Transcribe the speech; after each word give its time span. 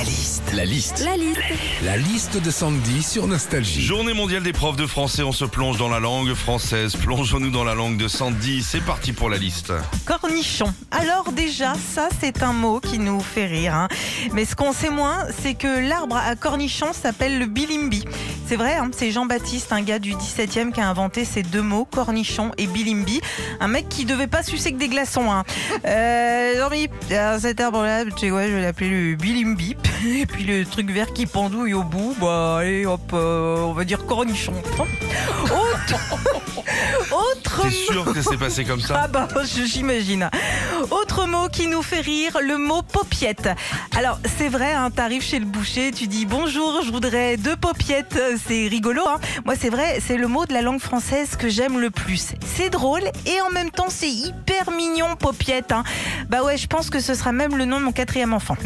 La 0.00 0.06
liste. 0.06 0.42
La 0.54 0.64
liste. 0.64 1.04
La 1.04 1.16
liste. 1.18 1.40
La 1.84 1.96
liste 1.98 2.42
de 2.42 2.50
Sandy 2.50 3.02
sur 3.02 3.26
Nostalgie. 3.26 3.82
Journée 3.82 4.14
mondiale 4.14 4.42
des 4.42 4.54
profs 4.54 4.76
de 4.76 4.86
français, 4.86 5.22
on 5.22 5.32
se 5.32 5.44
plonge 5.44 5.76
dans 5.76 5.90
la 5.90 6.00
langue 6.00 6.32
française. 6.32 6.96
Plongeons-nous 6.96 7.50
dans 7.50 7.64
la 7.64 7.74
langue 7.74 7.98
de 7.98 8.08
Sandy. 8.08 8.62
C'est 8.62 8.80
parti 8.80 9.12
pour 9.12 9.28
la 9.28 9.36
liste. 9.36 9.74
Cornichon. 10.06 10.72
Alors 10.90 11.32
déjà, 11.32 11.74
ça 11.94 12.08
c'est 12.18 12.42
un 12.42 12.54
mot 12.54 12.80
qui 12.80 12.98
nous 12.98 13.20
fait 13.20 13.44
rire. 13.44 13.74
hein. 13.74 13.88
Mais 14.32 14.46
ce 14.46 14.56
qu'on 14.56 14.72
sait 14.72 14.88
moins, 14.88 15.26
c'est 15.42 15.52
que 15.52 15.86
l'arbre 15.86 16.16
à 16.16 16.34
cornichon 16.34 16.94
s'appelle 16.94 17.38
le 17.38 17.44
bilimbi. 17.44 18.02
C'est 18.46 18.56
vrai, 18.56 18.76
hein, 18.76 18.90
c'est 18.96 19.10
Jean-Baptiste, 19.10 19.70
un 19.70 19.82
gars 19.82 19.98
du 19.98 20.14
17e, 20.14 20.72
qui 20.72 20.80
a 20.80 20.88
inventé 20.88 21.26
ces 21.26 21.42
deux 21.42 21.62
mots, 21.62 21.84
cornichon 21.84 22.52
et 22.56 22.66
bilimbi. 22.66 23.20
Un 23.60 23.68
mec 23.68 23.90
qui 23.90 24.06
devait 24.06 24.26
pas 24.28 24.42
sucer 24.42 24.72
que 24.72 24.78
des 24.78 24.88
glaçons. 24.88 25.30
Hein. 25.30 25.44
Euh, 25.84 26.58
Jean-Philippe, 26.58 26.92
euh, 27.12 27.38
cet 27.38 27.60
arbre-là, 27.60 28.06
tu 28.06 28.12
sais 28.18 28.30
quoi, 28.30 28.46
je 28.46 28.52
vais 28.54 28.62
l'appeler 28.62 29.10
le 29.10 29.14
bilimbi. 29.16 29.76
Et 30.06 30.24
puis 30.24 30.44
le 30.44 30.64
truc 30.64 30.90
vert 30.90 31.12
qui 31.12 31.26
pendouille 31.26 31.74
au 31.74 31.82
bout, 31.82 32.16
bah 32.20 32.58
allez 32.58 32.86
hop, 32.86 33.12
euh, 33.12 33.56
on 33.58 33.72
va 33.72 33.84
dire 33.84 34.06
cornichon. 34.06 34.54
T'es 37.62 37.70
sûr 37.70 38.04
que 38.12 38.22
c'est 38.22 38.36
passé 38.36 38.64
comme 38.64 38.80
ça 38.80 39.00
ah 39.04 39.08
bah 39.08 39.28
j'imagine. 39.44 40.30
Autre 40.90 41.26
mot 41.26 41.48
qui 41.48 41.66
nous 41.66 41.82
fait 41.82 42.00
rire, 42.00 42.38
le 42.42 42.56
mot 42.58 42.82
paupiette. 42.82 43.48
Alors 43.96 44.18
c'est 44.38 44.48
vrai, 44.48 44.72
hein, 44.72 44.90
t'arrives 44.90 45.22
chez 45.22 45.38
le 45.38 45.46
boucher, 45.46 45.90
tu 45.92 46.06
dis 46.06 46.26
bonjour, 46.26 46.82
je 46.84 46.90
voudrais 46.90 47.36
deux 47.36 47.56
paupiettes, 47.56 48.18
c'est 48.46 48.68
rigolo. 48.68 49.02
Hein. 49.06 49.18
Moi 49.44 49.54
c'est 49.58 49.70
vrai, 49.70 50.00
c'est 50.06 50.16
le 50.16 50.26
mot 50.26 50.46
de 50.46 50.52
la 50.52 50.62
langue 50.62 50.80
française 50.80 51.36
que 51.36 51.48
j'aime 51.48 51.78
le 51.78 51.90
plus. 51.90 52.32
C'est 52.56 52.70
drôle 52.70 53.02
et 53.26 53.40
en 53.42 53.50
même 53.50 53.70
temps 53.70 53.88
c'est 53.88 54.10
hyper 54.10 54.70
mignon 54.70 55.16
paupiette. 55.16 55.72
Hein. 55.72 55.84
Bah 56.28 56.42
ouais, 56.42 56.56
je 56.56 56.66
pense 56.66 56.90
que 56.90 57.00
ce 57.00 57.14
sera 57.14 57.32
même 57.32 57.56
le 57.56 57.64
nom 57.64 57.78
de 57.78 57.84
mon 57.84 57.92
quatrième 57.92 58.32
enfant. 58.32 58.56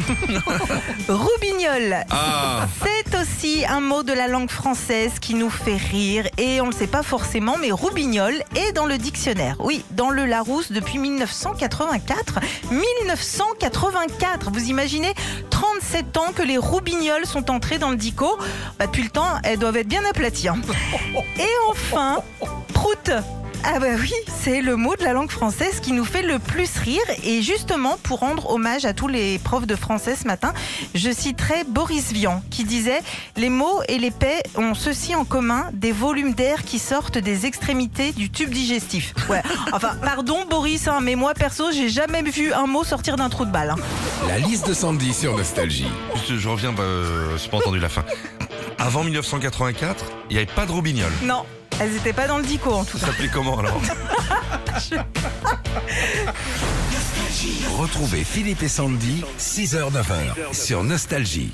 Roubignol. 1.09 1.97
Ah, 2.11 2.67
C'est 2.83 3.14
aussi 3.45 3.65
un 3.67 3.81
mot 3.81 4.03
de 4.03 4.13
la 4.13 4.27
langue 4.29 4.51
française 4.51 5.19
qui 5.21 5.35
nous 5.35 5.51
fait 5.51 5.77
rire 5.77 6.27
et 6.39 6.61
on 6.61 6.67
ne 6.67 6.71
le 6.71 6.77
sait 6.77 6.87
pas 6.87 7.03
forcément, 7.03 7.57
mais 7.61 7.71
roubignol 7.71 8.35
est 8.57 8.73
dans 8.73 8.87
le 8.87 8.97
dictionnaire. 8.97 9.57
Oui, 9.59 9.85
dans 9.91 10.09
le 10.11 10.25
Larousse 10.25 10.73
depuis 10.73 10.99
1984. 10.99 12.41
1984, 12.71 14.51
vous 14.51 14.71
imaginez? 14.71 15.15
37 15.51 16.17
ans 16.17 16.33
que 16.35 16.43
les 16.43 16.57
roubignols 16.57 17.27
sont 17.27 17.51
entrés 17.51 17.79
dans 17.79 17.91
le 17.91 17.97
dico. 17.97 18.39
Bah, 18.79 18.87
depuis 18.87 19.03
le 19.03 19.11
temps, 19.11 19.39
elles 19.43 19.59
doivent 19.59 19.77
être 19.77 19.89
bien 19.89 20.05
aplaties. 20.09 20.49
hein. 20.49 20.57
Et 21.39 21.71
enfin, 21.71 22.23
prout. 22.73 23.11
Ah 23.67 23.79
bah 23.81 23.87
oui, 23.99 24.13
c'est 24.29 24.61
le 24.61 24.77
mot 24.77 24.95
de 24.95 25.03
la 25.05 25.13
langue 25.15 25.31
française 25.31 25.81
qui 25.81 25.93
nous 25.93 26.05
fait 26.05 26.23
le 26.23 26.39
plus 26.39 26.77
rire. 26.77 27.01
Et 27.25 27.41
justement, 27.41 27.97
pour 28.03 28.19
rendre 28.19 28.51
hommage 28.51 28.85
à 28.85 28.93
tous 28.93 29.09
les 29.09 29.39
profs 29.39 29.67
de 29.67 29.75
français 29.75 30.15
ce 30.21 30.27
matin, 30.27 30.53
je 30.95 31.11
citerai 31.11 31.65
Boris 31.67 32.13
Vian 32.13 32.43
qui 32.51 32.65
disait 32.65 33.01
«Les 33.37 33.49
mots 33.49 33.81
et 33.89 33.99
les 33.99 34.11
paix 34.11 34.43
ont 34.57 34.75
ceci 34.75 35.15
en 35.15 35.25
commun, 35.25 35.65
des 35.73 35.93
volumes 35.93 36.35
d'air 36.35 36.63
qui 36.65 36.79
sortent 36.79 37.17
des 37.17 37.47
extrémités 37.47 38.13
du 38.13 38.31
tube 38.31 38.51
digestif.» 38.51 39.15
Ouais, 39.31 39.43
enfin, 39.73 39.97
pardon 40.03 40.45
Boris, 40.49 40.87
hein, 40.87 40.99
mais 41.03 41.15
moi 41.15 41.33
perso, 41.33 41.73
j'ai 41.73 41.89
jamais 41.89 42.23
vu 42.23 42.53
un 42.53 42.67
mot 42.67 42.85
sortir 42.85 43.17
d'un 43.17 43.31
trou 43.31 43.47
de 43.47 43.51
balle. 43.51 43.71
hein. 43.71 43.77
La 44.29 44.39
liste 44.39 44.69
de 44.69 44.75
Sandy 44.75 45.15
sur 45.15 45.37
Nostalgie. 45.37 45.87
je, 46.29 46.37
je 46.37 46.49
reviens, 46.49 46.73
bah, 46.73 46.83
euh, 46.83 47.37
j'ai 47.39 47.49
pas 47.49 47.57
entendu 47.57 47.81
la 47.81 47.89
fin. 47.89 48.05
Avant 48.79 49.05
1984, 49.05 50.05
il 50.29 50.35
n'y 50.35 50.43
avait 50.43 50.53
pas 50.53 50.67
de 50.67 50.73
robignol. 50.73 51.11
Non, 51.23 51.45
elles 51.81 51.93
n'étaient 51.93 52.13
pas 52.13 52.27
dans 52.29 52.39
le 52.39 52.45
dico 52.45 52.73
en 52.73 52.85
tout 52.85 52.99
Ça 52.99 53.07
cas. 53.07 53.13
s'appelait 53.13 53.29
comment 53.29 53.59
alors 53.59 53.81
Retrouvez 57.79 58.25
Philippe 58.25 58.63
et 58.63 58.69
Sandy, 58.69 59.25
6h-9h 59.39 60.53
sur 60.55 60.83
Nostalgie. 60.85 61.53